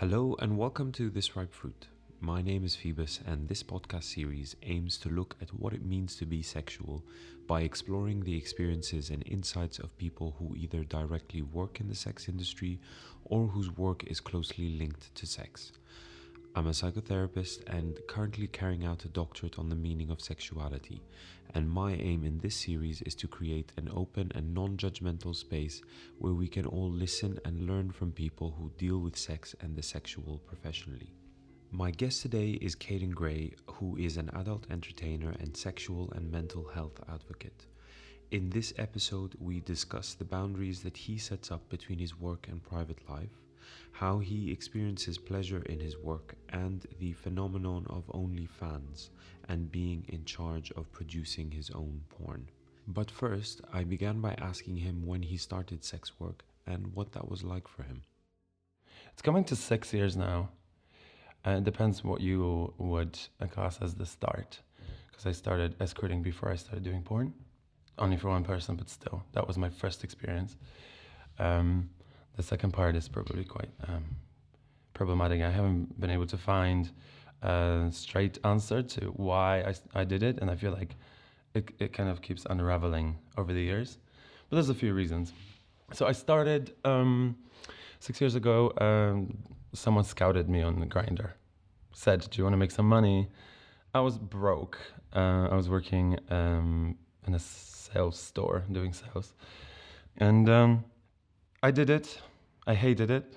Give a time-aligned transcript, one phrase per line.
[0.00, 1.88] Hello and welcome to This Ripe Fruit.
[2.20, 6.14] My name is Phoebus, and this podcast series aims to look at what it means
[6.18, 7.02] to be sexual
[7.48, 12.28] by exploring the experiences and insights of people who either directly work in the sex
[12.28, 12.78] industry
[13.24, 15.72] or whose work is closely linked to sex.
[16.58, 21.00] I'm a psychotherapist and currently carrying out a doctorate on the meaning of sexuality.
[21.54, 25.80] And my aim in this series is to create an open and non judgmental space
[26.18, 29.84] where we can all listen and learn from people who deal with sex and the
[29.84, 31.12] sexual professionally.
[31.70, 36.66] My guest today is Kayden Gray, who is an adult entertainer and sexual and mental
[36.66, 37.66] health advocate.
[38.32, 42.60] In this episode, we discuss the boundaries that he sets up between his work and
[42.60, 43.30] private life
[43.92, 49.10] how he experiences pleasure in his work, and the phenomenon of OnlyFans
[49.48, 52.48] and being in charge of producing his own porn.
[52.86, 57.28] But first, I began by asking him when he started sex work and what that
[57.28, 58.02] was like for him.
[59.12, 60.50] It's coming to six years now.
[61.44, 63.18] And it depends what you would
[63.50, 64.60] class as the start.
[65.10, 67.34] Because I started escorting before I started doing porn.
[67.98, 70.56] Only for one person, but still, that was my first experience.
[71.38, 71.90] Um,
[72.38, 74.04] the second part is probably quite um,
[74.94, 75.42] problematic.
[75.42, 76.88] I haven't been able to find
[77.42, 80.94] a straight answer to why I, I did it, and I feel like
[81.54, 83.98] it, it kind of keeps unraveling over the years.
[84.48, 85.32] But there's a few reasons.
[85.92, 87.36] So I started um,
[87.98, 88.72] six years ago.
[88.80, 89.36] Um,
[89.72, 91.30] someone scouted me on the Grindr,
[91.92, 93.28] said, "Do you want to make some money?"
[93.94, 94.78] I was broke.
[95.12, 99.32] Uh, I was working um, in a sales store doing sales,
[100.18, 100.84] and um,
[101.62, 102.20] I did it.
[102.66, 103.36] I hated it.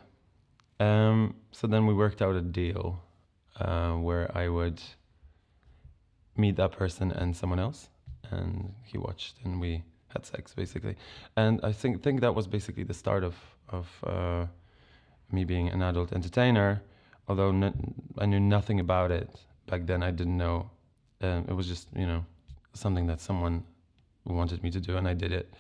[0.80, 3.02] Um, so then we worked out a deal
[3.60, 4.82] uh, where I would
[6.38, 7.90] meet that person and someone else,
[8.30, 10.96] and he watched, and we had sex basically.
[11.36, 13.36] And I think think that was basically the start of
[13.70, 14.46] of uh,
[15.32, 16.82] me being an adult entertainer.
[17.28, 17.74] Although
[18.18, 19.30] I knew nothing about it
[19.68, 20.70] back then, I didn't know.
[21.22, 22.26] Um, it was just you know
[22.74, 23.64] something that someone
[24.26, 25.54] wanted me to do, and I did it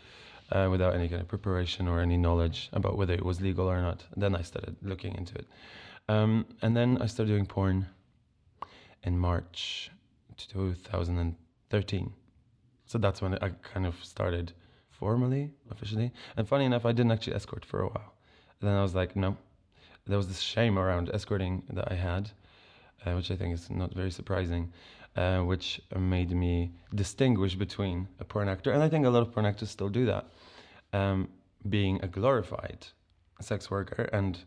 [0.51, 3.81] uh, without any kind of preparation or any knowledge about whether it was legal or
[3.81, 4.03] not.
[4.15, 5.47] Then I started looking into it.
[6.09, 7.87] Um, and then I started doing porn
[9.03, 9.91] in March
[10.37, 12.13] 2013.
[12.85, 14.53] So that's when I kind of started
[14.89, 16.11] formally, officially.
[16.35, 18.13] And funny enough, I didn't actually escort for a while.
[18.59, 19.37] And then I was like, no.
[20.05, 22.31] There was this shame around escorting that I had,
[23.05, 24.73] uh, which I think is not very surprising
[25.15, 29.31] uh, which made me distinguish between a porn actor, and I think a lot of
[29.31, 30.25] porn actors still do that,
[30.93, 31.29] um,
[31.67, 32.87] being a glorified
[33.39, 34.39] sex worker and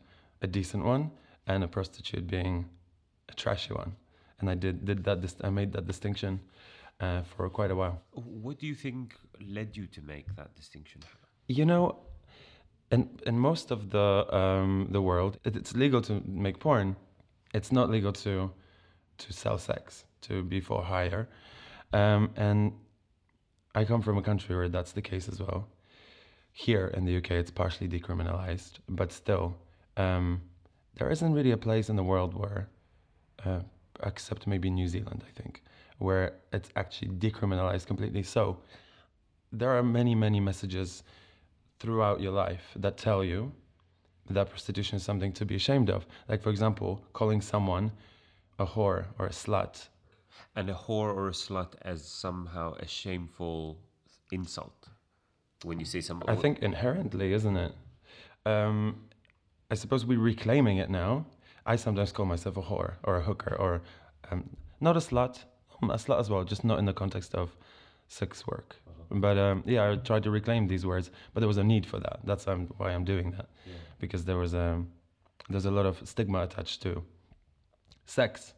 [0.42, 1.10] a decent one,
[1.46, 2.66] and a prostitute being
[3.28, 3.92] a trashy one.
[4.40, 5.34] And I did did that.
[5.42, 6.40] I made that distinction
[7.00, 8.02] uh, for quite a while.
[8.12, 11.02] What do you think led you to make that distinction?
[11.46, 11.98] You know,
[12.90, 16.96] in in most of the um, the world, it's legal to make porn.
[17.52, 18.50] It's not legal to
[19.18, 21.28] to sell sex to be for hire.
[21.92, 22.72] Um, and
[23.74, 25.68] I come from a country where that's the case as well.
[26.52, 29.56] Here in the UK, it's partially decriminalized, but still,
[29.96, 30.40] um,
[30.96, 32.68] there isn't really a place in the world where,
[33.44, 33.60] uh,
[34.04, 35.62] except maybe New Zealand, I think,
[35.98, 38.22] where it's actually decriminalized completely.
[38.22, 38.58] So
[39.52, 41.02] there are many, many messages
[41.80, 43.52] throughout your life that tell you
[44.30, 46.06] that prostitution is something to be ashamed of.
[46.28, 47.92] Like, for example, calling someone
[48.58, 49.88] a whore or a slut
[50.56, 53.78] and a whore or a slut as somehow a shameful
[54.32, 54.88] insult
[55.62, 56.28] when you say something.
[56.28, 57.72] I think inherently, isn't it?
[58.46, 59.08] Um,
[59.70, 61.26] I suppose we're reclaiming it now.
[61.66, 63.82] I sometimes call myself a whore or a hooker or
[64.30, 64.50] um,
[64.80, 65.44] not a slut,
[65.82, 67.56] um, a slut as well, just not in the context of
[68.08, 68.76] sex work.
[68.86, 69.18] Uh-huh.
[69.18, 71.98] But um, yeah, I tried to reclaim these words, but there was a need for
[72.00, 72.20] that.
[72.24, 73.72] That's um, why I'm doing that, yeah.
[73.98, 74.88] because there was a um,
[75.48, 77.02] there's a lot of stigma attached to
[78.06, 78.54] sex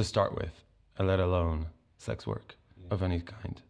[0.00, 0.54] to start with
[0.98, 1.66] let alone
[1.98, 2.94] sex work yeah.
[2.94, 3.60] of any kind,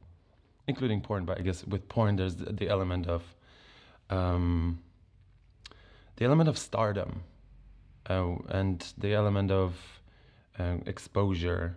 [0.67, 1.25] including porn.
[1.25, 3.23] But I guess with porn, there's the, the element of
[4.11, 4.81] um,
[6.17, 7.23] the element of stardom
[8.09, 9.75] uh, and the element of
[10.59, 11.77] um, exposure.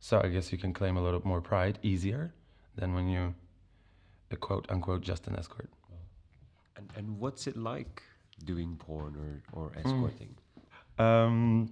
[0.00, 2.32] So I guess you can claim a little more pride easier
[2.76, 3.34] than when you,
[4.30, 5.70] a quote unquote, just an escort.
[6.76, 8.02] And and what's it like
[8.44, 9.78] doing porn or or hmm.
[9.78, 10.34] escorting?
[10.98, 11.04] Mm.
[11.04, 11.70] Um,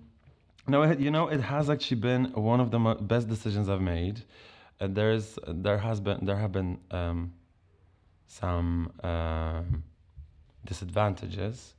[0.68, 3.80] no, it, you know, it has actually been one of the mo- best decisions I've
[3.80, 4.22] made.
[4.80, 7.32] Uh, there's, there has been, there have been um,
[8.26, 9.82] some um,
[10.64, 11.74] disadvantages,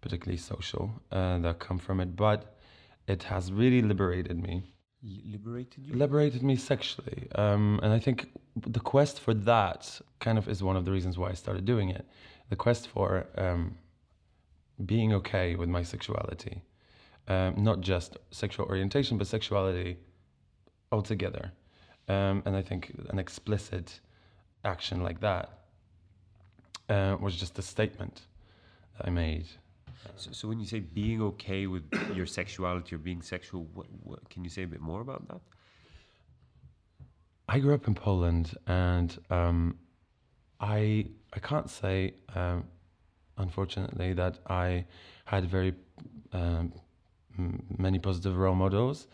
[0.00, 2.16] particularly social, uh, that come from it.
[2.16, 2.56] But
[3.06, 4.62] it has really liberated me.
[5.02, 5.94] Liberated you?
[5.96, 10.76] Liberated me sexually, um, and I think the quest for that kind of is one
[10.76, 12.06] of the reasons why I started doing it.
[12.50, 13.76] The quest for um,
[14.86, 16.62] being okay with my sexuality,
[17.28, 19.96] um, not just sexual orientation, but sexuality
[20.90, 21.52] altogether.
[22.08, 24.00] Um, and I think an explicit
[24.64, 25.50] action like that
[26.88, 28.22] uh, was just a statement
[28.96, 29.46] that I made.
[30.16, 34.28] So, so, when you say being okay with your sexuality or being sexual, what, what,
[34.28, 35.40] can you say a bit more about that?
[37.48, 39.78] I grew up in Poland, and um,
[40.60, 42.64] I I can't say, um,
[43.38, 44.86] unfortunately, that I
[45.24, 45.74] had very
[46.32, 46.72] um,
[47.78, 49.06] many positive role models,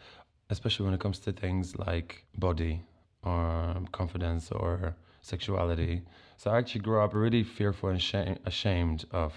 [0.51, 2.83] especially when it comes to things like body
[3.23, 6.03] or confidence or sexuality.
[6.37, 9.35] So I actually grew up really fearful and shame, ashamed of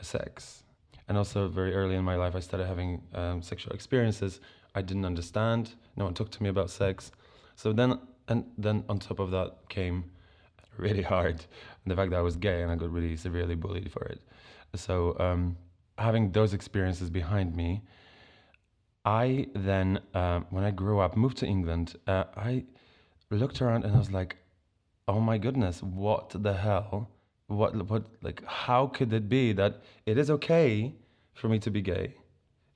[0.00, 0.62] sex.
[1.08, 4.40] And also, very early in my life, I started having um, sexual experiences
[4.74, 5.74] I didn't understand.
[5.96, 7.10] No one talked to me about sex.
[7.56, 7.98] So then,
[8.28, 10.04] and then on top of that came
[10.76, 11.44] really hard
[11.86, 14.20] the fact that I was gay and I got really severely bullied for it.
[14.74, 15.56] So um,
[16.00, 17.82] having those experiences behind me,
[19.04, 21.96] I then, uh, when I grew up, moved to England.
[22.06, 22.64] Uh, I
[23.30, 24.36] looked around and I was like,
[25.06, 27.10] "Oh my goodness, what the hell?
[27.46, 30.94] What, what, like, how could it be that it is okay
[31.34, 32.14] for me to be gay?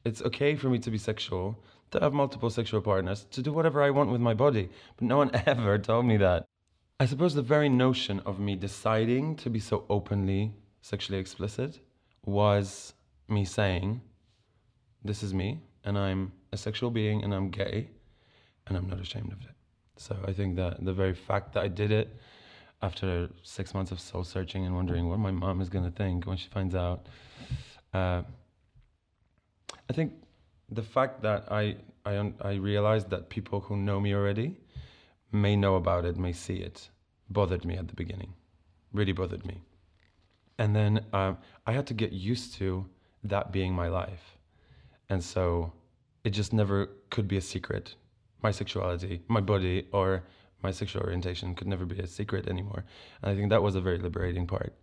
[0.04, 1.62] It's okay for me to be sexual,
[1.92, 4.68] to have multiple sexual partners, to do whatever I want with my body.
[4.96, 6.44] But no one ever told me that.
[7.00, 11.80] I suppose the very notion of me deciding to be so openly sexually explicit
[12.26, 12.94] was
[13.28, 14.00] me saying,
[15.02, 17.88] This is me, and I'm a sexual being, and I'm gay,
[18.66, 19.54] and I'm not ashamed of it.
[19.96, 22.16] So I think that the very fact that I did it
[22.82, 26.26] after six months of soul searching and wondering what my mom is going to think
[26.26, 27.06] when she finds out,
[27.92, 28.22] uh,
[29.88, 30.12] I think
[30.70, 34.56] the fact that I, I, I realized that people who know me already
[35.32, 36.88] may know about it, may see it,
[37.30, 38.34] bothered me at the beginning,
[38.92, 39.62] really bothered me.
[40.58, 42.86] And then um, I had to get used to
[43.24, 44.36] that being my life.
[45.08, 45.72] And so
[46.24, 47.94] it just never could be a secret.
[48.42, 50.22] My sexuality, my body, or
[50.62, 52.84] my sexual orientation could never be a secret anymore.
[53.22, 54.74] And I think that was a very liberating part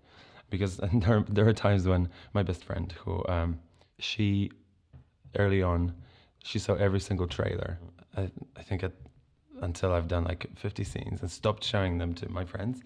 [0.49, 3.59] because there, there are times when my best friend, who um,
[3.97, 4.51] she
[5.37, 5.93] early on,
[6.43, 7.79] she saw every single trailer.
[8.15, 8.93] I, I think at,
[9.61, 12.81] until I've done like 50 scenes and stopped showing them to my friends.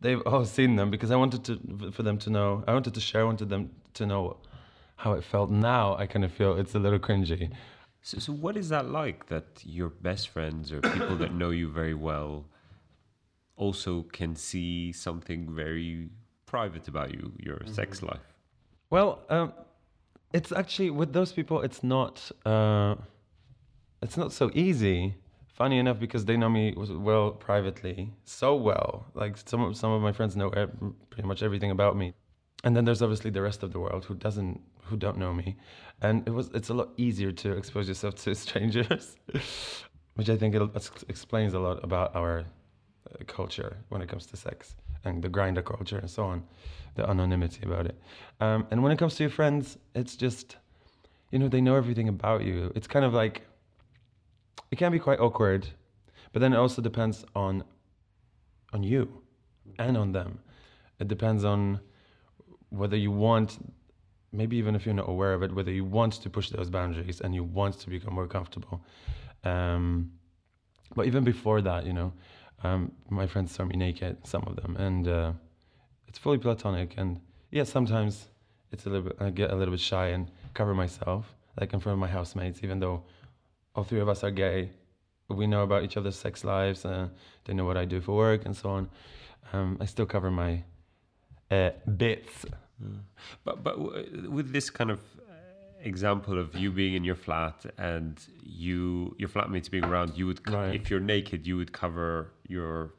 [0.00, 2.64] They've all seen them because I wanted to for them to know.
[2.66, 3.22] I wanted to share.
[3.22, 4.36] I wanted them to know
[4.96, 5.50] how it felt.
[5.50, 7.50] Now I kind of feel it's a little cringy.
[8.02, 9.26] So, so what is that like?
[9.26, 12.46] That your best friends or people that know you very well
[13.56, 16.08] also can see something very
[16.46, 17.72] private about you, your mm-hmm.
[17.72, 18.26] sex life.
[18.90, 19.52] Well, um,
[20.34, 22.96] it's actually with those people it's not uh,
[24.02, 25.14] it's not so easy
[25.46, 30.02] funny enough because they know me well privately so well like some of, some of
[30.02, 30.50] my friends know
[31.10, 32.12] pretty much everything about me
[32.64, 35.56] and then there's obviously the rest of the world who doesn't who don't know me
[36.02, 39.16] and it was it's a lot easier to expose yourself to strangers
[40.14, 40.62] which i think it
[41.08, 44.74] explains a lot about our uh, culture when it comes to sex
[45.04, 46.42] and the Grindr culture and so on
[46.94, 48.00] the anonymity about it.
[48.40, 50.56] Um, and when it comes to your friends, it's just,
[51.30, 52.72] you know, they know everything about you.
[52.74, 53.46] It's kind of like,
[54.70, 55.68] it can be quite awkward,
[56.32, 57.64] but then it also depends on,
[58.72, 59.22] on you
[59.78, 60.40] and on them.
[61.00, 61.80] It depends on
[62.76, 63.58] whether you want,
[64.32, 67.20] maybe even if you're not aware of it, whether you want to push those boundaries
[67.20, 68.84] and you want to become more comfortable.
[69.44, 70.12] Um,
[70.94, 72.12] but even before that, you know,
[72.62, 75.32] um, my friends saw me naked, some of them, and uh,
[76.08, 76.94] it's fully platonic.
[76.96, 78.28] And yeah, sometimes
[78.72, 79.16] it's a little bit.
[79.20, 82.60] I get a little bit shy and cover myself, like in front of my housemates,
[82.62, 83.02] even though
[83.74, 84.70] all three of us are gay.
[85.28, 87.10] We know about each other's sex lives, and
[87.44, 88.88] they know what I do for work and so on.
[89.52, 90.64] Um, I still cover my
[91.50, 92.46] uh, bits.
[92.82, 93.00] Mm.
[93.44, 93.78] But but
[94.30, 95.00] with this kind of
[95.80, 100.40] example of you being in your flat and you your flatmates being around, you would
[100.50, 100.74] right.
[100.74, 102.94] if you're naked, you would cover your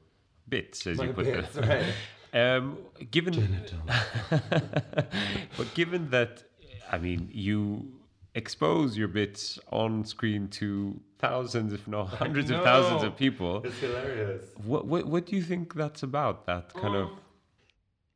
[0.48, 1.66] bits as My you put bits, it.
[1.66, 1.86] Right.
[2.34, 2.80] Um,
[3.12, 3.62] given,
[4.30, 6.44] but given that,
[6.92, 7.94] I mean, you
[8.34, 13.62] expose your bits on screen to thousands, if not hundreds of thousands of people.
[13.64, 14.44] It's hilarious.
[14.66, 16.46] What, what what do you think that's about?
[16.46, 17.10] That kind of.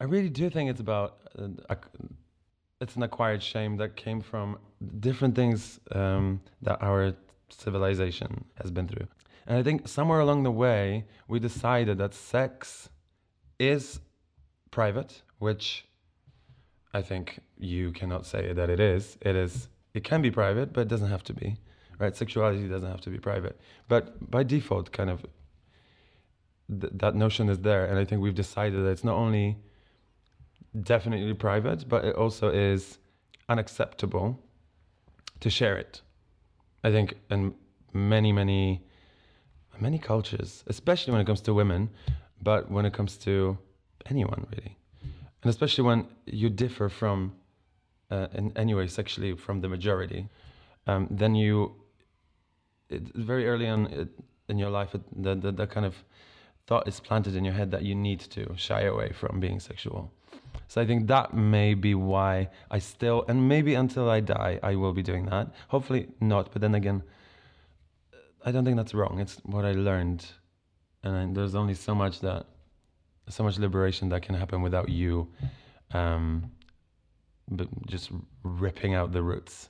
[0.01, 1.17] I really do think it's about.
[1.39, 1.75] Uh,
[2.81, 4.57] it's an acquired shame that came from
[4.99, 7.13] different things um, that our
[7.49, 9.07] civilization has been through.
[9.47, 12.89] And I think somewhere along the way, we decided that sex
[13.57, 13.99] is
[14.71, 15.85] private, which
[16.93, 19.17] I think you cannot say that it is.
[19.21, 19.67] It is.
[19.93, 21.57] It can be private, but it doesn't have to be.
[21.97, 22.15] Right?
[22.15, 23.59] Sexuality doesn't have to be private.
[23.87, 25.25] But by default, kind of,
[26.79, 29.57] th- that notion is there, and I think we've decided that it's not only
[30.83, 32.97] definitely private, but it also is
[33.47, 34.39] unacceptable
[35.39, 36.01] to share it.
[36.83, 37.55] I think in
[37.93, 38.83] many, many,
[39.79, 41.89] many cultures, especially when it comes to women,
[42.41, 43.57] but when it comes to
[44.09, 44.77] anyone really,
[45.41, 47.33] and especially when you differ from,
[48.11, 50.27] uh, in any way sexually from the majority,
[50.87, 51.75] um, then you,
[52.89, 54.09] it, very early on it,
[54.49, 55.95] in your life, the, the kind of
[56.65, 60.11] thought is planted in your head that you need to shy away from being sexual.
[60.69, 64.75] So I think that may be why I still, and maybe until I die, I
[64.75, 65.47] will be doing that.
[65.69, 67.01] Hopefully not, but then again,
[68.45, 69.19] I don't think that's wrong.
[69.19, 70.25] It's what I learned,
[71.03, 72.45] and I, there's only so much that,
[73.29, 75.27] so much liberation that can happen without you,
[75.91, 76.51] um,
[77.49, 78.11] but just
[78.43, 79.69] ripping out the roots.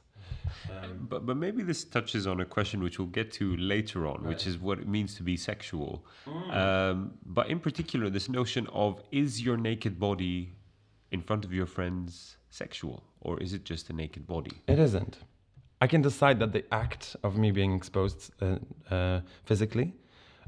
[0.70, 4.22] Um, but but maybe this touches on a question which we'll get to later on,
[4.22, 4.30] right.
[4.30, 6.06] which is what it means to be sexual.
[6.26, 6.56] Mm.
[6.56, 10.56] Um, but in particular, this notion of is your naked body
[11.12, 14.62] in front of your friends sexual, or is it just a naked body?
[14.68, 15.18] It isn't.
[15.82, 18.58] I can decide that the act of me being exposed uh,
[18.94, 19.94] uh, physically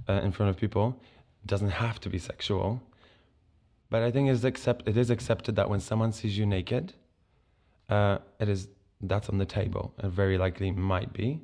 [0.09, 1.01] uh, in front of people
[1.45, 2.81] doesn't have to be sexual.
[3.89, 6.93] But I think it is, accept- it is accepted that when someone sees you naked,
[7.89, 8.67] uh, it is
[9.01, 11.41] that's on the table and very likely might be.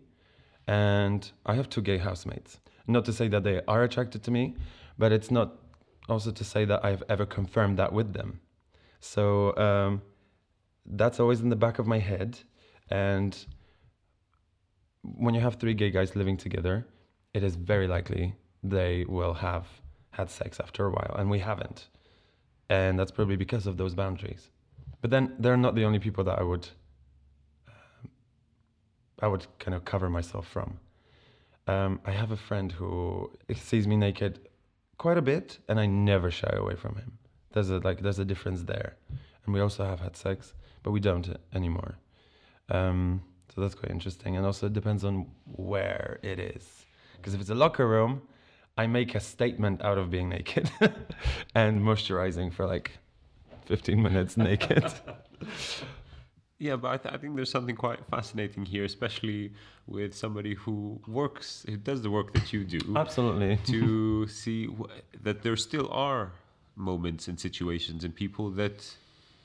[0.68, 2.60] And I have two gay housemates.
[2.88, 4.56] Not to say that they are attracted to me,
[4.98, 5.56] but it's not
[6.08, 8.40] also to say that I've ever confirmed that with them.
[9.08, 10.02] So um,
[10.86, 12.40] that's always in the back of my head.
[12.90, 13.34] And
[15.02, 16.86] when you have three gay guys living together,
[17.34, 19.66] it is very likely they will have
[20.12, 21.88] had sex after a while, and we haven't.
[22.70, 24.50] And that's probably because of those boundaries.
[25.02, 26.68] But then they're not the only people that I would
[29.20, 30.80] I would kind of cover myself from.
[31.66, 34.48] Um, I have a friend who sees me naked
[34.98, 37.18] quite a bit, and I never shy away from him.
[37.58, 38.98] There's a like there's a difference there,
[39.44, 41.98] and we also have had sex, but we don't anymore.
[42.70, 46.86] Um, so that's quite interesting, and also it depends on where it is.
[47.16, 48.22] Because if it's a locker room,
[48.78, 50.70] I make a statement out of being naked
[51.56, 53.00] and moisturizing for like
[53.66, 54.86] 15 minutes naked.
[56.60, 59.54] Yeah, but I, th- I, think there's something quite fascinating here, especially
[59.88, 62.96] with somebody who works, who does the work that you do.
[62.96, 63.58] Absolutely.
[63.74, 66.34] to see w- that there still are
[66.78, 68.96] moments and situations and people that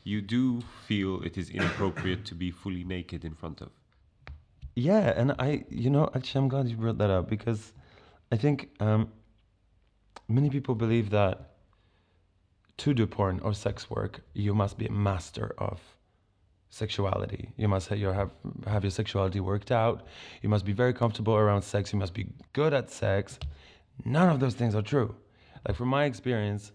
[0.05, 3.71] you do feel it is inappropriate to be fully naked in front of.
[4.75, 7.73] Yeah, and I, you know, actually, I'm glad you brought that up because
[8.31, 9.09] I think um,
[10.29, 11.51] many people believe that
[12.79, 15.81] to do porn or sex work, you must be a master of
[16.71, 17.51] sexuality.
[17.57, 18.31] You must have your, have,
[18.67, 20.07] have your sexuality worked out.
[20.41, 21.93] You must be very comfortable around sex.
[21.93, 23.39] You must be good at sex.
[24.05, 25.15] None of those things are true.
[25.67, 26.73] Like from my experience,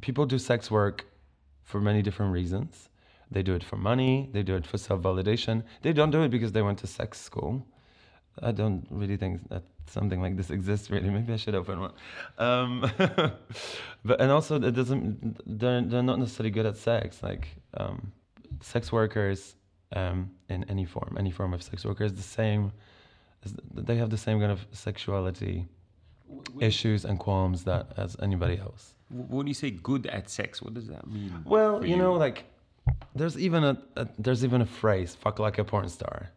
[0.00, 1.06] people do sex work
[1.62, 2.88] for many different reasons.
[3.30, 5.64] They do it for money, they do it for self validation.
[5.82, 7.66] They don't do it because they went to sex school.
[8.42, 10.90] I don't really think that something like this exists.
[10.90, 11.92] Really, maybe I should open one.
[12.38, 12.90] Um,
[14.04, 15.40] but and also, it doesn't.
[15.58, 17.22] They're they're not necessarily good at sex.
[17.22, 18.12] Like um,
[18.60, 19.56] sex workers
[19.94, 22.72] um, in any form, any form of sex workers, the same.
[23.72, 25.66] They have the same kind of sexuality
[26.60, 28.95] issues and qualms that as anybody else.
[29.10, 31.42] When you say good at sex, what does that mean?
[31.44, 32.44] Well, you, you, know, like
[33.14, 36.30] there's even a, a there's even a phrase "fuck like a porn star,"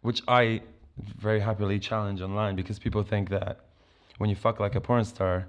[0.00, 0.62] which I
[0.98, 3.60] very happily challenge online because people think that
[4.18, 5.46] when you fuck like a porn star,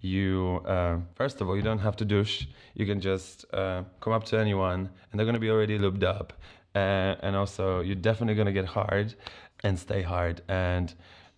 [0.00, 4.12] you uh, first of all you don't have to douche you can just uh, come
[4.12, 6.32] up to anyone and they're going to be already lubed up
[6.74, 9.14] uh, and also you're definitely going to get hard
[9.62, 10.94] and stay hard and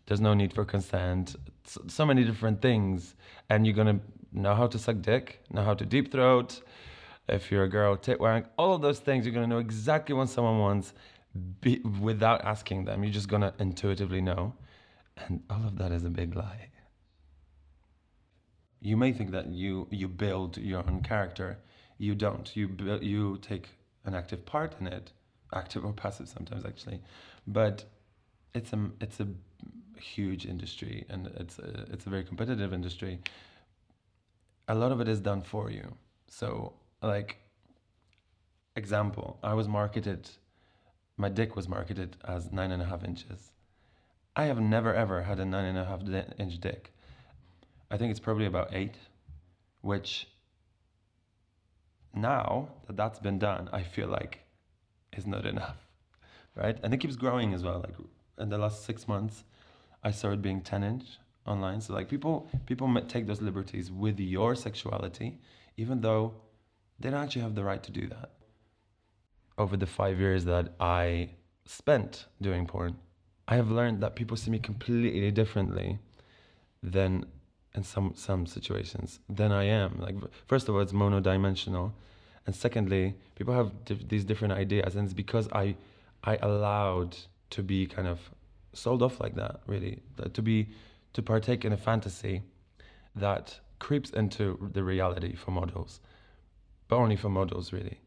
[0.06, 3.14] there's no need for consent so, so many different things
[3.50, 4.04] and you're going to
[4.36, 6.60] know how to suck dick know how to deep throat
[7.28, 10.28] if you're a girl tit wank all of those things you're to know exactly what
[10.28, 10.92] someone wants
[11.60, 14.54] be, without asking them you're just to intuitively know
[15.16, 16.68] and all of that is a big lie
[18.86, 21.58] you may think that you you build your own character.
[21.98, 22.54] You don't.
[22.54, 22.68] You
[23.00, 23.70] you take
[24.04, 25.12] an active part in it,
[25.52, 27.00] active or passive sometimes actually,
[27.46, 27.84] but
[28.54, 29.28] it's a it's a
[29.98, 33.18] huge industry and it's a, it's a very competitive industry.
[34.68, 35.94] A lot of it is done for you.
[36.28, 37.38] So like
[38.74, 40.28] example, I was marketed.
[41.16, 43.52] My dick was marketed as nine and a half inches.
[44.34, 46.02] I have never ever had a nine and a half
[46.38, 46.92] inch dick.
[47.90, 48.96] I think it's probably about eight,
[49.80, 50.28] which
[52.14, 54.40] now that that's been done, I feel like
[55.16, 55.76] is not enough,
[56.54, 56.78] right?
[56.82, 57.80] And it keeps growing as well.
[57.80, 57.94] Like
[58.38, 59.44] in the last six months,
[60.02, 61.04] I started being 10 inch
[61.46, 61.80] online.
[61.80, 65.38] So like people, people take those liberties with your sexuality,
[65.76, 66.34] even though
[66.98, 68.30] they don't actually have the right to do that.
[69.58, 71.30] over the five years that I
[71.64, 72.96] spent doing porn,
[73.48, 75.98] I have learned that people see me completely differently
[76.82, 77.26] than
[77.74, 79.98] in some some situations than I am.
[80.00, 81.92] Like first of all, it's monodimensional,
[82.46, 83.72] and secondly, people have
[84.08, 85.76] these different ideas, and it's because I
[86.24, 87.16] I allowed
[87.50, 88.18] to be kind of
[88.72, 90.68] sold off like that, really, to be
[91.16, 92.42] to partake in a fantasy
[93.14, 96.00] that creeps into the reality for models,
[96.88, 97.98] but only for models, really.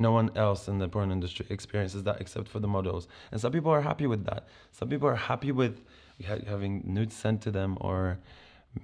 [0.00, 3.52] No one else in the porn industry experiences that except for the models, and some
[3.52, 4.48] people are happy with that.
[4.72, 5.84] Some people are happy with
[6.24, 8.18] having nudes sent to them or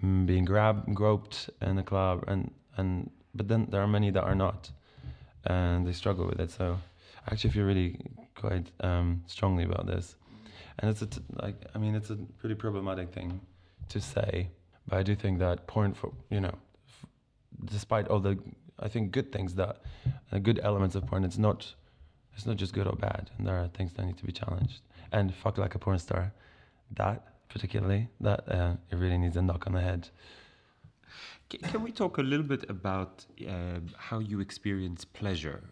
[0.01, 4.23] mm, being grabbed, groped in a club, and and but then there are many that
[4.23, 4.71] are not,
[5.45, 6.53] and they struggle with it.
[6.53, 6.79] So
[7.27, 7.99] I actually feel really
[8.37, 10.15] quite um, strongly about this,
[10.79, 13.41] and it's a t- like I mean it's a pretty problematic thing
[13.89, 14.51] to say,
[14.87, 16.55] but I do think that porn for you know,
[16.89, 17.07] f-
[17.65, 18.39] despite all the
[18.79, 19.81] I think good things that
[20.33, 21.75] uh, good elements of porn, it's not
[22.35, 24.83] it's not just good or bad, and there are things that need to be challenged.
[25.13, 26.33] And fuck like a porn star,
[26.97, 30.11] that particularly that uh, it really needs a knock on the head.
[31.49, 35.63] Can we talk a little bit about uh, how you experience pleasure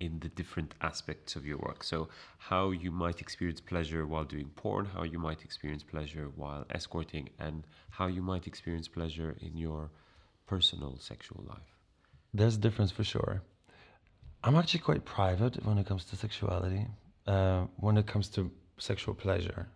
[0.00, 1.82] in the different aspects of your work?
[1.84, 6.64] So, how you might experience pleasure while doing porn, how you might experience pleasure while
[6.70, 9.90] escorting, and how you might experience pleasure in your
[10.46, 11.70] personal sexual life?
[12.32, 13.42] There's a difference for sure.
[14.44, 16.86] I'm actually quite private when it comes to sexuality,
[17.26, 19.66] uh, when it comes to sexual pleasure,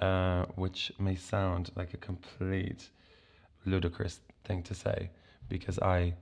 [0.00, 2.88] uh, which may sound like a complete
[3.64, 5.10] ludicrous thing to say
[5.48, 6.14] because I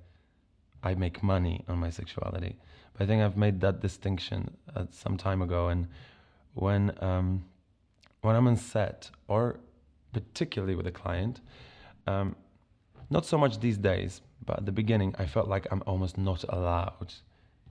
[0.82, 2.56] I make money on my sexuality.
[2.92, 5.68] But I think I've made that distinction uh, some time ago.
[5.68, 5.88] And
[6.54, 7.44] when um,
[8.22, 9.60] when I'm on set, or
[10.12, 11.40] particularly with a client,
[12.06, 12.36] um,
[13.08, 16.44] not so much these days, but at the beginning, I felt like I'm almost not
[16.48, 17.14] allowed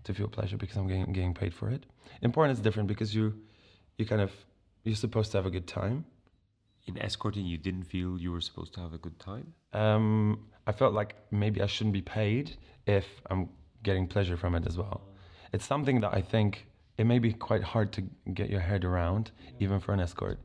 [0.03, 1.85] to feel pleasure because I'm getting, getting paid for it.
[2.21, 3.33] In porn, it's different because you
[3.97, 4.31] you kind of
[4.83, 6.05] you're supposed to have a good time
[6.89, 9.53] in escorting you didn't feel you were supposed to have a good time?
[9.73, 12.55] Um, I felt like maybe I shouldn't be paid
[12.85, 13.49] if I'm
[13.81, 15.01] getting pleasure from it as well.
[15.51, 16.67] It's something that I think
[16.99, 18.01] it may be quite hard to
[18.35, 20.37] get your head around, even for an escort.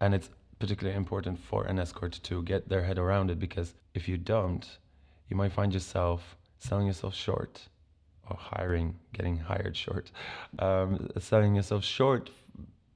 [0.00, 4.08] And it's particularly important for an escort to get their head around it because if
[4.08, 4.66] you don't,
[5.28, 7.60] you might find yourself selling yourself short
[8.30, 10.10] or hiring, getting hired short,
[10.60, 12.30] um, selling yourself short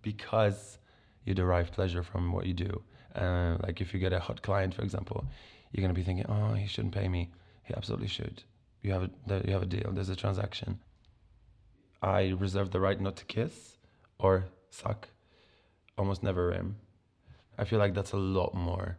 [0.00, 0.78] because
[1.26, 2.82] you derive pleasure from what you do.
[3.14, 5.26] Uh, like if you get a hot client, for example,
[5.72, 7.30] you're going to be thinking, oh, he shouldn't pay me.
[7.64, 8.42] He absolutely should.
[8.82, 9.90] You have a, you have a deal.
[9.92, 10.78] There's a transaction.
[12.02, 13.78] I reserve the right not to kiss
[14.18, 15.08] or suck.
[15.96, 16.76] Almost never am.
[17.58, 18.98] I feel like that's a lot more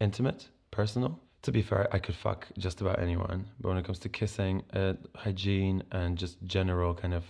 [0.00, 1.20] intimate, personal.
[1.42, 4.62] To be fair, I could fuck just about anyone, but when it comes to kissing,
[4.72, 7.24] uh, hygiene, and just general kind of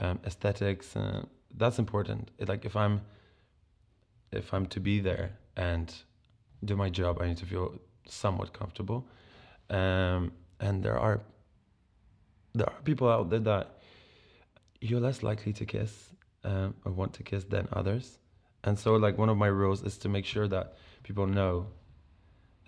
[0.00, 1.24] um, aesthetics, uh,
[1.56, 2.30] that's important.
[2.38, 3.00] It, like if I'm
[4.32, 5.94] if I'm to be there and
[6.64, 7.78] do my job, I need to feel
[8.10, 9.06] somewhat comfortable.
[9.70, 11.20] Um, and there are
[12.54, 13.78] there are people out there that
[14.80, 16.10] you're less likely to kiss
[16.44, 18.18] um, or want to kiss than others.
[18.64, 21.66] And so, like one of my rules is to make sure that people know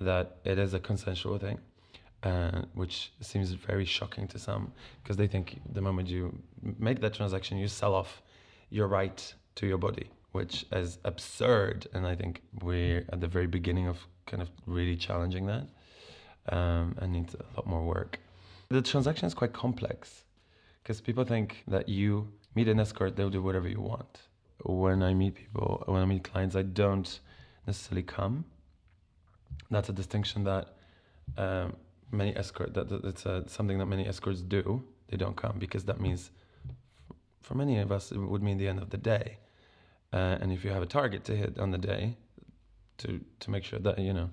[0.01, 1.59] that it is a consensual thing,
[2.23, 4.73] uh, which seems very shocking to some
[5.03, 6.39] because they think the moment you
[6.79, 8.23] make that transaction, you sell off
[8.71, 11.87] your right to your body which is absurd.
[11.93, 15.67] And I think we're at the very beginning of kind of really challenging that
[16.49, 18.19] um, and needs a lot more work.
[18.69, 20.25] The transaction is quite complex
[20.83, 24.21] because people think that you meet an escort, they'll do whatever you want.
[24.65, 27.21] When I meet people, when I meet clients, I don't
[27.67, 28.45] necessarily come.
[29.71, 30.77] That's a distinction that
[31.37, 31.77] um,
[32.11, 34.83] many escort that, that it's a, something that many escorts do.
[35.09, 36.31] They don't come because that means,
[37.41, 39.39] for many of us, it would mean the end of the day
[40.13, 42.17] uh, and if you have a target to hit on the day,
[43.01, 44.31] to to make sure that you know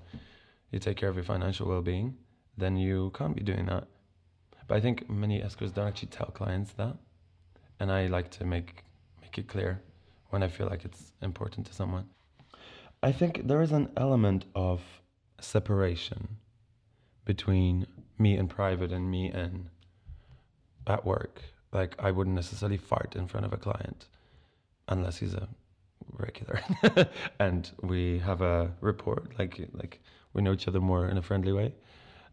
[0.71, 2.15] you take care of your financial well-being,
[2.57, 3.87] then you can't be doing that.
[4.67, 6.95] But I think many escorts don't actually tell clients that,
[7.79, 8.83] and I like to make
[9.21, 9.81] make it clear
[10.29, 12.05] when I feel like it's important to someone.
[13.01, 14.81] I think there is an element of
[15.39, 16.37] separation
[17.25, 17.85] between
[18.17, 19.69] me and private and me and
[20.87, 21.41] at work.
[21.71, 24.07] Like I wouldn't necessarily fart in front of a client
[24.87, 25.47] unless he's a
[26.13, 26.61] regular.
[27.39, 30.01] And we have a rapport like like
[30.33, 31.73] we know each other more in a friendly way.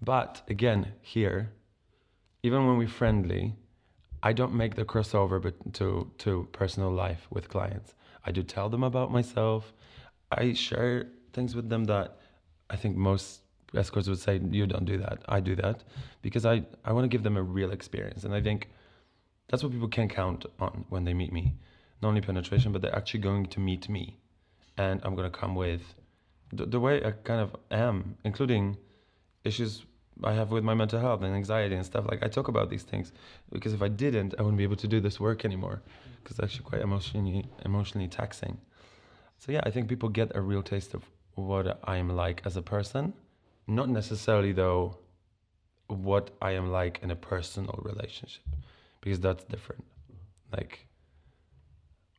[0.03, 1.51] But again here
[2.43, 3.55] even when we're friendly
[4.23, 7.95] i don't make the crossover but to to personal life with clients.
[8.27, 9.73] I do tell them about myself.
[10.31, 12.19] I share things with them that
[12.71, 13.43] i think most
[13.75, 15.19] escorts would say you don't do that.
[15.29, 15.85] I do that.
[16.23, 18.25] Because i i want to give them a real experience.
[18.25, 18.69] And i think
[19.49, 21.57] That's what people can count on when they meet me.
[22.05, 24.19] Not only penetration, but they're actually going to meet me,
[24.77, 25.95] and I'm gonna come with
[26.53, 28.77] the, the way I kind of am, including
[29.43, 29.87] issues
[30.23, 32.05] I have with my mental health and anxiety and stuff.
[32.11, 33.15] Like I talk about these things
[33.51, 35.81] because if I didn't, I wouldn't be able to do this work anymore
[36.23, 38.59] because it's actually quite emotionally emotionally taxing.
[39.39, 41.05] So yeah, I think people get a real taste of
[41.37, 43.15] what I am like as a person,
[43.67, 44.99] not necessarily though
[45.87, 48.45] what I am like in a personal relationship
[49.01, 49.85] because that's different.
[50.53, 50.87] Like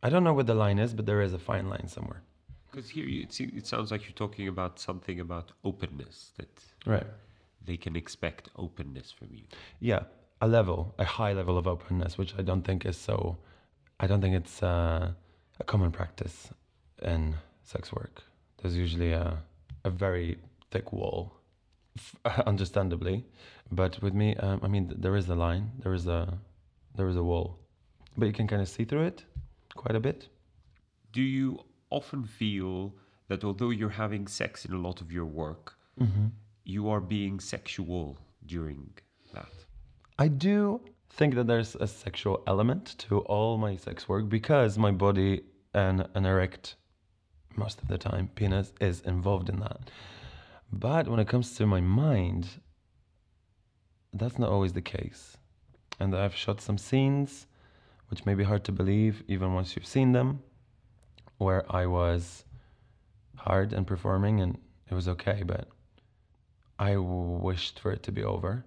[0.05, 2.21] I don't know what the line is, but there is a fine line somewhere.
[2.69, 6.53] Because here you, it, it sounds like you're talking about something about openness that
[6.85, 7.07] Right.
[7.67, 9.45] they can expect openness from you.
[9.79, 10.01] Yeah,
[10.41, 13.37] a level, a high level of openness, which I don't think is so.
[13.99, 15.11] I don't think it's uh,
[15.59, 16.37] a common practice
[17.01, 18.21] in sex work.
[18.61, 19.27] There's usually a
[19.83, 20.37] a very
[20.71, 21.21] thick wall,
[21.97, 23.23] f- understandably,
[23.71, 26.21] but with me, um, I mean, th- there is a line, there is a
[26.97, 27.47] there is a wall,
[28.17, 29.23] but you can kind of see through it
[29.75, 30.27] quite a bit.
[31.11, 31.59] Do you
[31.89, 32.95] often feel
[33.27, 36.27] that although you're having sex in a lot of your work, mm-hmm.
[36.63, 38.89] you are being sexual during
[39.33, 39.53] that?
[40.17, 44.91] I do think that there's a sexual element to all my sex work because my
[44.91, 45.41] body
[45.73, 46.75] and an erect,
[47.55, 49.79] most of the time, penis is involved in that.
[50.71, 52.47] But when it comes to my mind,
[54.13, 55.37] that's not always the case.
[55.99, 57.47] And I've shot some scenes,
[58.15, 60.41] which may be hard to believe even once you've seen them,
[61.37, 62.45] where I was
[63.35, 64.57] hard and performing and
[64.89, 65.67] it was okay, but
[66.79, 68.63] I wished for it to be over.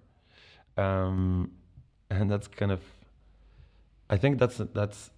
[0.77, 1.53] Um,
[2.11, 2.81] and that's kind of
[4.09, 5.11] i think that's that's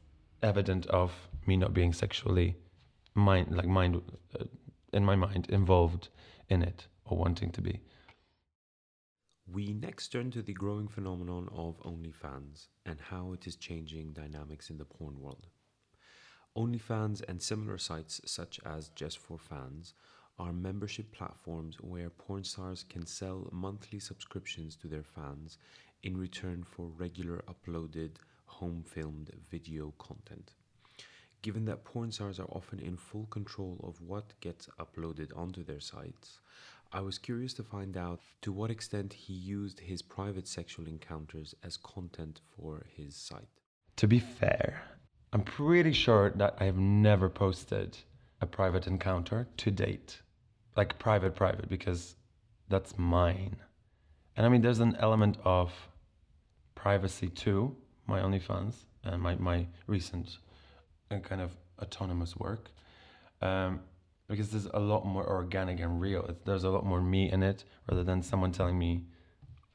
[0.43, 1.11] evident of
[1.45, 2.55] me not being sexually
[3.15, 4.01] mind like mind
[4.37, 4.43] uh,
[4.91, 6.09] in my mind involved
[6.49, 7.79] in it or wanting to be
[9.53, 14.69] We next turn to the growing phenomenon of OnlyFans and how it is changing dynamics
[14.69, 15.47] in the porn world.
[16.55, 19.93] OnlyFans and similar sites such as Just for Fans
[20.39, 25.57] are membership platforms where porn stars can sell monthly subscriptions to their fans
[26.01, 28.11] in return for regular uploaded
[28.45, 30.53] home filmed video content.
[31.41, 35.79] Given that porn stars are often in full control of what gets uploaded onto their
[35.79, 36.39] sites,
[36.93, 41.55] I was curious to find out to what extent he used his private sexual encounters
[41.63, 43.47] as content for his site.
[43.97, 44.69] to be fair
[45.33, 47.97] i'm pretty sure that i have never posted
[48.41, 50.21] a private encounter to date.
[50.75, 52.15] Like private private because
[52.69, 53.57] that's mine.
[54.35, 55.71] And i mean there's an element of
[56.75, 57.75] privacy to
[58.07, 60.37] my OnlyFans and my, my recent
[61.09, 62.71] kind of autonomous work.
[63.41, 63.81] Um,
[64.31, 66.23] because there's a lot more organic and real.
[66.25, 69.03] It's, there's a lot more me in it rather than someone telling me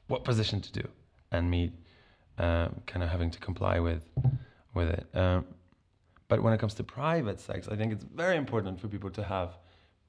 [0.07, 0.87] what position to do
[1.31, 1.71] and me
[2.39, 4.03] um, kind of having to comply with
[4.73, 5.05] with it.
[5.13, 5.45] Um,
[6.27, 9.23] but when it comes to private sex, I think it's very important for people to
[9.23, 9.57] have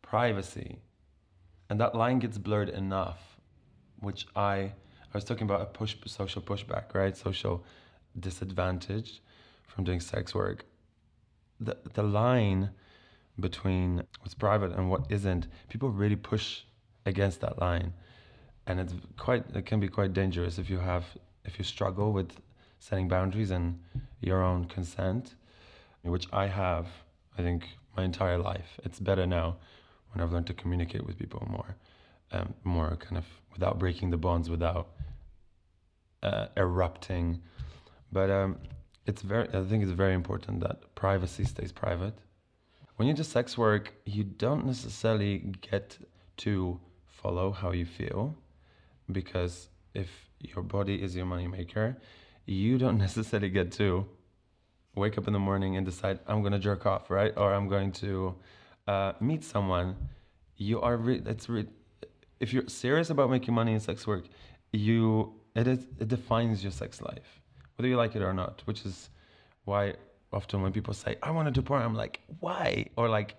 [0.03, 0.81] privacy,
[1.69, 3.21] and that line gets blurred enough,
[4.01, 4.57] which I
[5.11, 7.15] I was talking about a push social pushback, right?
[7.15, 7.65] Social
[8.19, 9.23] disadvantage
[9.67, 10.65] from doing sex work.
[11.61, 12.71] The the line
[13.41, 16.63] between what's private and what isn't, people really push
[17.07, 17.93] against that line.
[18.67, 21.05] And it's quite it can be quite dangerous if you have
[21.45, 22.33] if you struggle with
[22.79, 23.81] setting boundaries and
[24.21, 25.35] your own consent,
[26.03, 26.87] which I have,
[27.37, 28.79] I think, my entire life.
[28.85, 29.57] It's better now
[30.13, 31.77] when I've learned to communicate with people more,
[32.33, 34.89] um, more kind of without breaking the bonds, without
[36.23, 37.41] uh, erupting.
[38.13, 38.59] But um,
[39.07, 42.15] it's very, I think it's very important that privacy stays private.
[42.99, 45.97] When you do sex work, you don't necessarily get
[46.39, 48.35] to follow how you feel,
[49.13, 50.09] because if
[50.41, 51.95] your body is your moneymaker,
[52.45, 54.05] you don't necessarily get to
[54.97, 57.33] wake up in the morning and decide I'm gonna jerk off, right?
[57.37, 58.35] Or I'm going to
[58.89, 59.95] uh, meet someone.
[60.57, 61.69] You are re- it's re-
[62.41, 64.25] if you're serious about making money in sex work,
[64.73, 67.41] you it is it defines your sex life,
[67.77, 68.63] whether you like it or not.
[68.65, 69.09] Which is
[69.67, 69.95] why
[70.33, 72.87] often when people say I want to do porn, I'm like, why?
[72.97, 73.37] Or like,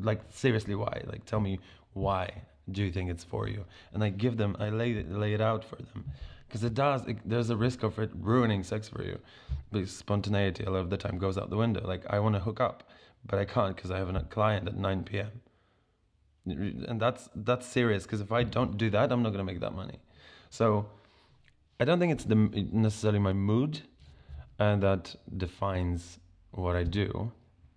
[0.00, 1.02] like seriously, why?
[1.06, 1.58] Like, tell me
[1.94, 2.30] why
[2.70, 3.64] do you think it's for you?
[3.92, 6.04] And I give them, I lay it, lay it out for them,
[6.46, 7.06] because it does.
[7.06, 9.18] It, there's a risk of it ruining sex for you,
[9.70, 11.86] because spontaneity a lot of the time goes out the window.
[11.86, 12.88] Like I want to hook up,
[13.26, 15.30] but I can't because I have a client at 9 p.m.
[16.44, 19.74] And that's that's serious because if I don't do that, I'm not gonna make that
[19.74, 20.00] money.
[20.50, 20.88] So
[21.78, 23.82] I don't think it's the necessarily my mood
[24.58, 26.18] and that defines
[26.52, 27.32] what I do.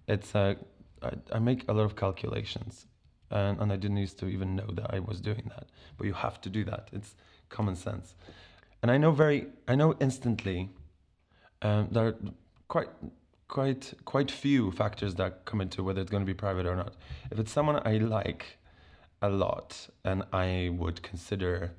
[0.08, 0.56] It's uh,
[1.02, 2.88] I, I make a lot of calculations,
[3.32, 5.68] and, and I didn't used to even know that I was doing that.
[5.98, 6.90] But you have to do that.
[6.94, 7.16] It's
[7.50, 8.16] common sense,
[8.82, 10.70] and I know very I know instantly
[11.62, 12.16] Um, there are
[12.68, 12.90] quite
[13.48, 16.96] quite quite few factors that come into whether it's going to be private or not.
[17.32, 18.60] If it's someone I like
[19.22, 21.72] a lot and I would consider,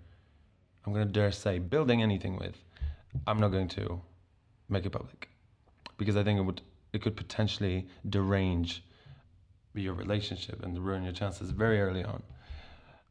[0.84, 2.56] I'm going to dare say, building anything with,
[3.26, 4.00] I'm not going to
[4.68, 5.28] make it public
[5.98, 6.62] because I think it would
[6.96, 8.82] it could potentially derange
[9.74, 12.22] your relationship and ruin your chances very early on.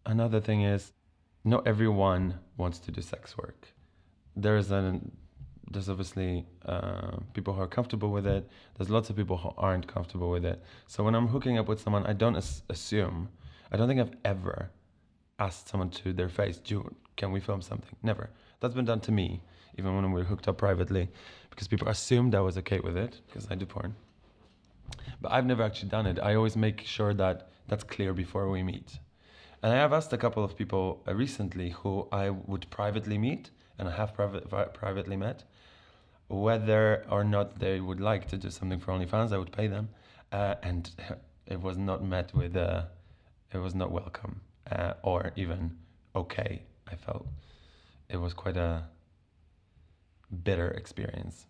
[0.06, 0.92] Another thing is,
[1.44, 3.74] not everyone wants to do sex work.
[4.36, 5.12] There's an
[5.72, 8.48] there's obviously uh, people who are comfortable with it.
[8.76, 10.62] There's lots of people who aren't comfortable with it.
[10.88, 13.30] So when I'm hooking up with someone, I don't as- assume.
[13.72, 14.70] I don't think I've ever
[15.40, 16.60] asked someone to their face,
[17.20, 18.30] "Can we film something?" Never.
[18.60, 19.42] That's been done to me,
[19.78, 21.10] even when we are hooked up privately,
[21.50, 23.96] because people assumed I was okay with it because I do porn.
[25.22, 26.20] But I've never actually done it.
[26.22, 29.00] I always make sure that that's clear before we meet.
[29.64, 33.50] And I have asked a couple of people uh, recently who I would privately meet
[33.80, 35.44] and I have private, privately met
[36.28, 39.32] whether or not they would like to do something for OnlyFans.
[39.32, 39.90] I would pay them,
[40.32, 40.90] uh, and
[41.48, 42.84] it was not met with uh,
[43.52, 45.78] it was not welcome uh, or even
[46.16, 46.64] okay.
[46.88, 47.28] I felt
[48.10, 48.84] it was quite a
[50.44, 51.46] bitter experience,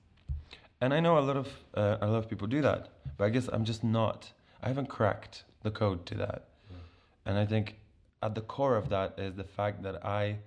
[0.82, 3.30] and I know a lot of uh, a lot of people do that, but I
[3.30, 4.32] guess I'm just not.
[4.62, 6.78] I haven't cracked the code to that, yeah.
[7.26, 7.76] and I think
[8.21, 10.38] at the core of that is the fact that I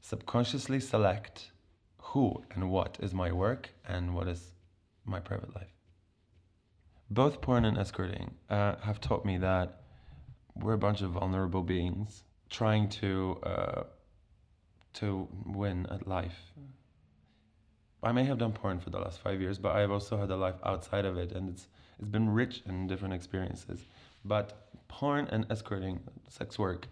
[0.00, 1.50] subconsciously select
[1.98, 4.52] who and what is my work and what is
[5.04, 5.72] my private life.
[7.10, 9.80] Both porn and escorting uh, have taught me that
[10.54, 13.82] we're a bunch of vulnerable beings trying to uh,
[14.94, 16.52] to win at life.
[18.08, 20.36] I may have done porn for the last five years, but I've also had a
[20.36, 21.68] life outside of it, and it's
[21.98, 23.80] it's been rich in different experiences.
[24.24, 24.46] But
[24.88, 26.88] porn and escorting, sex work,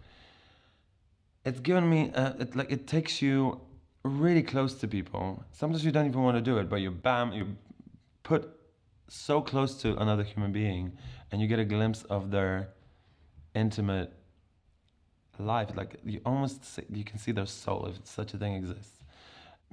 [1.43, 3.59] it's given me uh, it like it takes you
[4.03, 5.43] really close to people.
[5.51, 7.45] Sometimes you don't even want to do it, but you bam, you
[8.21, 8.43] put
[9.07, 10.91] so close to another human being,
[11.31, 12.69] and you get a glimpse of their
[13.55, 14.13] intimate
[15.39, 15.69] life.
[15.75, 18.97] Like you almost see, you can see their soul if such a thing exists.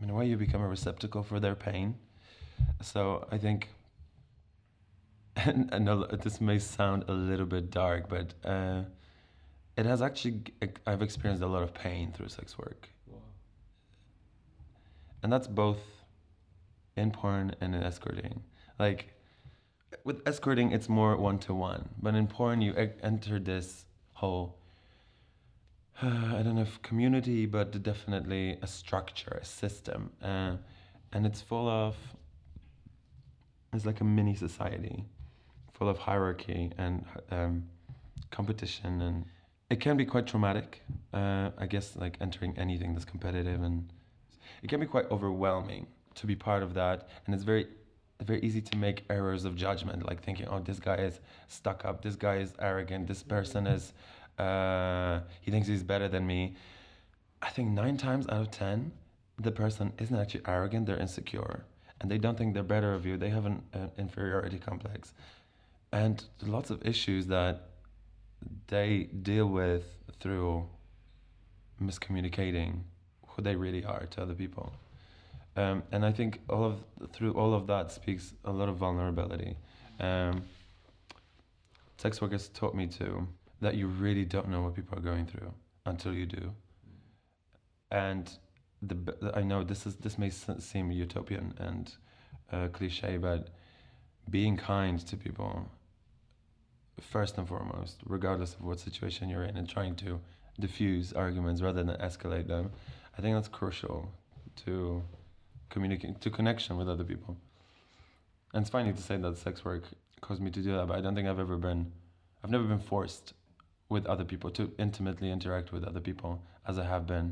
[0.02, 1.96] In a way, you become a receptacle for their pain.
[2.80, 3.68] So I think.
[5.36, 8.82] And know this may sound a little bit dark, but uh,
[9.76, 10.42] it has actually.
[10.86, 12.88] I've experienced a lot of pain through sex work
[15.24, 15.80] and that's both
[16.96, 18.42] in porn and in escorting.
[18.78, 19.14] Like
[20.04, 24.58] with escorting, it's more one to one, but in porn, you enter this whole
[26.02, 30.56] I don't know if community, but definitely a structure, a system, uh,
[31.12, 31.96] and it's full of
[33.72, 35.04] it's like a mini society,
[35.72, 37.64] full of hierarchy and um,
[38.30, 39.24] competition, and
[39.70, 40.82] it can be quite traumatic.
[41.12, 43.88] Uh, I guess like entering anything that's competitive and
[44.62, 47.68] it can be quite overwhelming to be part of that, and it's very
[48.22, 52.02] very easy to make errors of judgment, like thinking, oh, this guy is stuck up,
[52.02, 53.92] this guy is arrogant, this person is
[54.38, 56.54] uh, he thinks he's better than me.
[57.42, 58.92] I think nine times out of ten,
[59.38, 61.64] the person isn't actually arrogant; they're insecure,
[62.00, 63.16] and they don't think they're better of you.
[63.16, 65.14] They have an uh, inferiority complex,
[65.92, 67.68] and lots of issues that
[68.66, 69.84] they deal with
[70.20, 70.66] through
[71.82, 72.80] miscommunicating
[73.26, 74.72] who they really are to other people.
[75.56, 79.56] Um, and I think all of through all of that speaks a lot of vulnerability.
[80.00, 80.42] Um,
[81.96, 83.26] sex work has taught me to
[83.60, 85.52] that you really don't know what people are going through
[85.86, 86.52] until you do.
[87.90, 88.30] And
[88.82, 91.92] the I know this is this may seem utopian and
[92.52, 93.48] uh, cliche, but
[94.30, 95.68] being kind to people
[97.00, 100.20] first and foremost, regardless of what situation you're in, and trying to
[100.60, 102.70] diffuse arguments rather than escalate them
[103.16, 104.10] I think that's crucial
[104.64, 105.02] to
[105.70, 107.36] communicate to connection with other people.
[108.52, 109.84] And it's funny to say that sex work
[110.20, 111.92] caused me to do that, but I don't think I've ever been
[112.42, 113.34] I've never been forced
[113.94, 116.32] with other people to intimately interact with other people
[116.68, 117.28] as I have been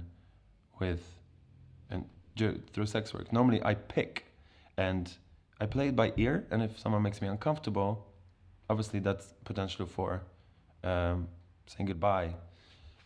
[0.81, 1.03] with
[1.90, 2.05] and
[2.72, 3.33] through sex work.
[3.33, 4.12] Normally I pick
[4.77, 5.05] and
[5.61, 7.90] I play it by ear, and if someone makes me uncomfortable,
[8.70, 10.22] obviously that's potential for
[10.83, 11.29] um,
[11.66, 12.31] saying goodbye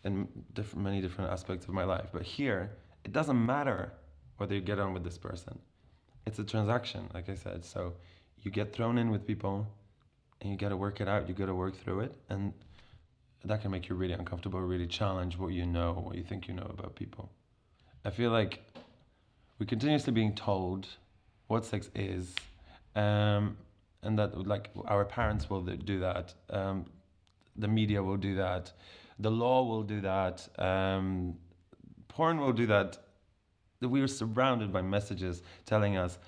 [0.04, 2.08] in different, many different aspects of my life.
[2.12, 2.60] But here,
[3.04, 3.92] it doesn't matter
[4.36, 5.58] whether you get on with this person.
[6.26, 7.64] It's a transaction, like I said.
[7.64, 7.94] So
[8.42, 9.66] you get thrown in with people
[10.40, 11.28] and you got to work it out.
[11.28, 12.12] You got to work through it.
[12.28, 12.52] And
[13.44, 16.54] that can make you really uncomfortable, really challenge what you know, what you think you
[16.54, 17.30] know about people.
[18.04, 18.62] I feel like
[19.58, 20.86] we're continuously being told
[21.46, 22.34] what sex is,
[22.94, 23.56] um,
[24.02, 26.86] and that like our parents will do that, um,
[27.56, 28.72] the media will do that,
[29.18, 30.46] the law will do that.
[30.58, 31.36] Um,
[32.08, 32.98] porn will do that.
[33.80, 36.18] We are surrounded by messages telling us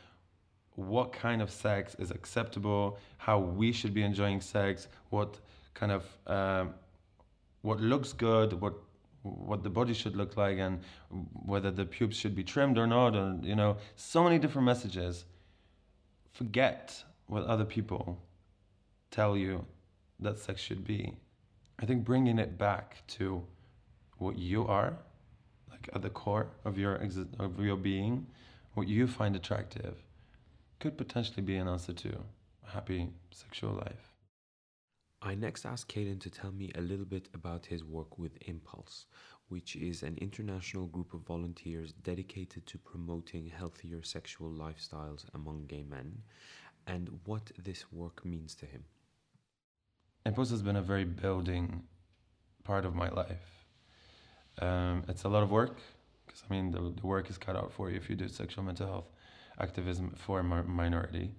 [0.74, 5.38] what kind of sex is acceptable, how we should be enjoying sex, what
[5.74, 6.74] kind of um,
[7.62, 8.74] what looks good, what
[9.22, 10.80] what the body should look like, and
[11.44, 15.24] whether the pubes should be trimmed or not, and you know, so many different messages.
[16.32, 18.18] Forget what other people
[19.10, 19.64] tell you
[20.20, 21.14] that sex should be.
[21.80, 23.42] I think bringing it back to
[24.18, 24.96] what you are,
[25.70, 28.26] like at the core of your exi- of your being,
[28.74, 29.96] what you find attractive,
[30.80, 32.18] could potentially be an answer to
[32.66, 34.07] a happy sexual life.
[35.28, 39.04] I next asked Kayden to tell me a little bit about his work with Impulse,
[39.48, 45.82] which is an international group of volunteers dedicated to promoting healthier sexual lifestyles among gay
[45.82, 46.22] men,
[46.86, 48.84] and what this work means to him.
[50.24, 51.82] Impulse has been a very building
[52.64, 53.66] part of my life.
[54.62, 55.76] Um, it's a lot of work,
[56.26, 58.64] because I mean, the, the work is cut out for you if you do sexual
[58.64, 59.10] mental health
[59.60, 61.32] activism for a minority.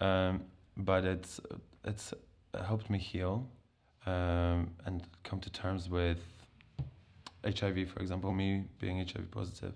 [0.00, 0.44] Um,
[0.76, 1.40] but it's,
[1.84, 2.14] it's
[2.60, 3.48] helped me heal
[4.06, 6.18] um, and come to terms with
[7.44, 9.74] HIV, for example, me being HIV positive,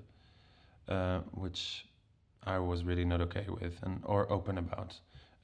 [0.88, 1.86] uh, which
[2.44, 4.94] I was really not okay with and or open about.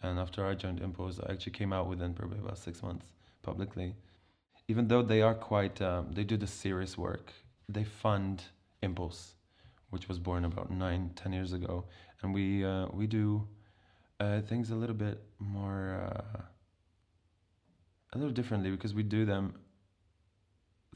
[0.03, 3.07] And after I joined Impulse, I actually came out within probably about six months
[3.43, 3.95] publicly.
[4.69, 7.33] Even though they are quite, um, they do the serious work.
[7.69, 8.43] They fund
[8.83, 9.35] Impulse,
[9.91, 11.85] which was born about nine, ten years ago,
[12.23, 13.47] and we uh, we do
[14.21, 16.41] uh, things a little bit more, uh,
[18.13, 19.55] a little differently because we do them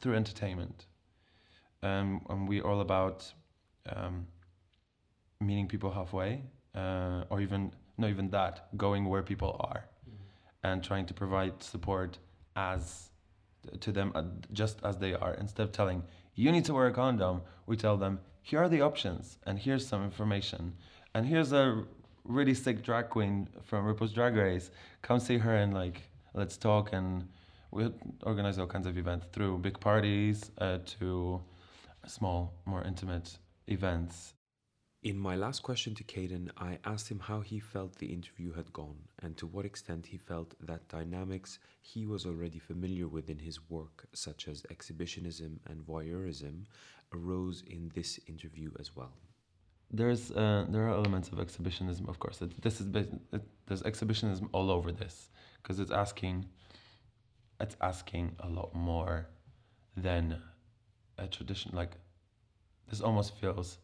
[0.00, 0.86] through entertainment,
[1.82, 3.32] um, and we're all about
[3.94, 4.26] um,
[5.40, 6.42] meeting people halfway,
[6.74, 10.68] uh, or even not even that, going where people are, mm-hmm.
[10.68, 12.18] and trying to provide support
[12.56, 13.10] as
[13.80, 15.34] to them uh, just as they are.
[15.34, 16.02] Instead of telling
[16.34, 19.86] you need to wear a condom, we tell them here are the options and here's
[19.86, 20.74] some information,
[21.14, 21.84] and here's a
[22.24, 24.70] really sick drag queen from RuPaul's Drag Race.
[25.02, 26.02] Come see her and like
[26.36, 27.28] let's talk and
[27.72, 27.90] we
[28.22, 31.42] organize all kinds of events through big parties uh, to
[32.06, 34.34] small, more intimate events
[35.06, 38.72] in my last question to Kayden, I asked him how he felt the interview had
[38.72, 43.38] gone and to what extent he felt that dynamics he was already familiar with in
[43.38, 46.64] his work, such as exhibitionism and voyeurism,
[47.14, 49.12] arose in this interview as well.
[49.90, 52.42] There's uh, there are elements of exhibitionism, of course.
[52.42, 55.30] It, this is it, there's exhibitionism all over this
[55.62, 56.46] because it's asking
[57.60, 59.28] it's asking a lot more
[59.96, 60.38] than
[61.18, 61.70] a tradition.
[61.74, 61.92] Like
[62.88, 63.78] this almost feels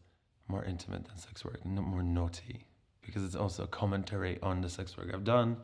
[0.48, 2.66] more intimate than sex work, more naughty,
[3.00, 5.56] because it's also a commentary on the sex work I've done.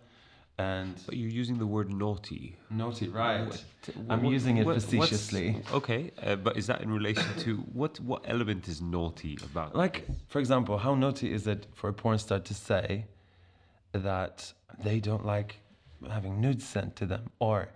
[0.59, 2.57] And but you're using the word naughty.
[2.69, 3.47] Naughty, right?
[3.47, 3.65] What,
[4.09, 5.63] I'm what, using it what, facetiously.
[5.73, 8.01] Okay, uh, but is that in relation to what?
[8.01, 9.77] What element is naughty about?
[9.77, 13.05] Like, for example, how naughty is it for a porn star to say
[13.93, 15.61] that they don't like
[16.11, 17.69] having nudes sent to them, or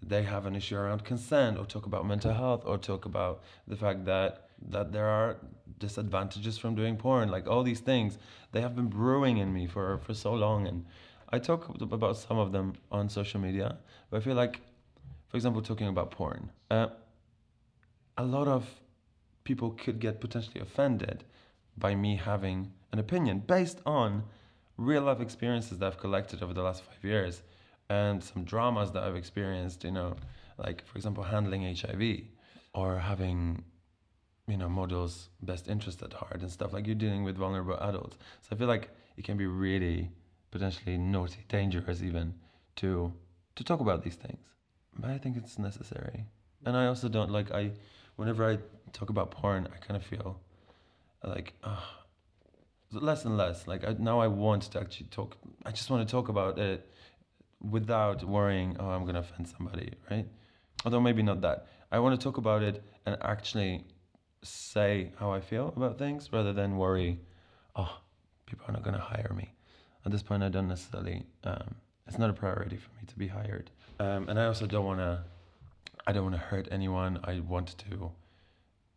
[0.00, 3.76] they have an issue around consent, or talk about mental health, or talk about the
[3.76, 5.38] fact that that there are
[5.80, 8.16] disadvantages from doing porn like all these things
[8.52, 10.84] they have been brewing in me for for so long and
[11.32, 13.76] i talk about some of them on social media
[14.10, 14.60] but i feel like
[15.28, 16.86] for example talking about porn uh,
[18.18, 18.68] a lot of
[19.44, 21.24] people could get potentially offended
[21.76, 24.22] by me having an opinion based on
[24.76, 27.42] real life experiences that i've collected over the last five years
[27.88, 30.14] and some dramas that i've experienced you know
[30.58, 32.02] like for example handling hiv
[32.74, 33.64] or having
[34.48, 38.16] you know models best interest at heart and stuff like you're dealing with vulnerable adults.
[38.42, 40.10] So i feel like it can be really
[40.52, 42.34] potentially naughty dangerous even
[42.76, 43.12] to
[43.56, 44.44] to talk about these things.
[44.96, 46.24] But i think it's necessary.
[46.64, 47.72] And i also don't like i
[48.16, 48.58] whenever i
[48.92, 50.38] talk about porn i kind of feel
[51.24, 51.80] like uh,
[52.92, 53.66] less and less.
[53.66, 55.36] Like I, now i want to actually talk
[55.66, 56.88] i just want to talk about it
[57.76, 60.26] without worrying oh i'm to offend somebody right?
[60.84, 61.66] Although maybe not that.
[61.90, 63.84] I want to talk about it and actually
[64.42, 67.20] say how I feel about things rather than worry,
[67.76, 67.98] oh,
[68.46, 69.54] people are not to hire me.
[70.04, 71.24] At this point, I don't necessarily.
[71.44, 71.74] Um,
[72.06, 74.98] it's not a priority for me to be hired, um, and I also don't want
[74.98, 75.22] to.
[76.06, 77.20] I don't want to hurt anyone.
[77.24, 78.10] I want to.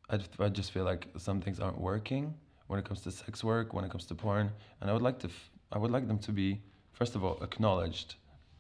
[0.09, 2.33] I, I just feel like some things aren't working
[2.67, 4.51] when it comes to sex work, when it comes to porn,
[4.81, 5.27] and I would like to.
[5.27, 6.61] F- I would like them to be,
[6.93, 8.15] first of all, acknowledged,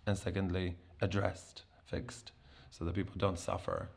[0.05, 2.31] and secondly, addressed, fixed,
[2.69, 3.89] so that people don't suffer,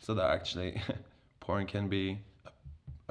[0.00, 0.80] so that actually
[1.40, 2.50] porn can be a,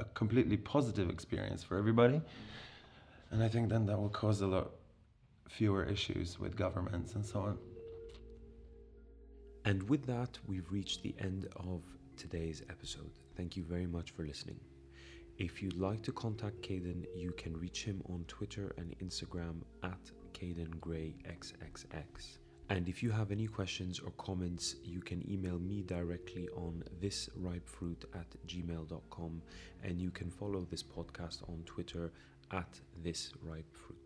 [0.02, 2.20] a completely positive experience for everybody.
[3.32, 4.70] And I think then that will cause a lot
[5.48, 7.58] fewer issues with governments and so on.
[9.64, 11.82] And with that, we've reached the end of
[12.16, 13.10] today's episode.
[13.36, 14.60] Thank you very much for listening.
[15.38, 20.10] If you'd like to contact Kayden, you can reach him on Twitter and Instagram at
[20.34, 22.38] Kayden Gray XXX.
[22.68, 28.04] And if you have any questions or comments, you can email me directly on thisripefruit
[28.14, 29.42] at gmail.com
[29.82, 32.12] and you can follow this podcast on Twitter
[32.52, 34.01] at thisripefruit.